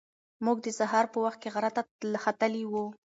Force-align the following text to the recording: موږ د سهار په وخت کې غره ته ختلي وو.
موږ 0.45 0.57
د 0.65 0.67
سهار 0.79 1.05
په 1.13 1.17
وخت 1.25 1.39
کې 1.41 1.49
غره 1.55 1.71
ته 1.75 1.81
ختلي 2.23 2.63
وو. 2.71 2.85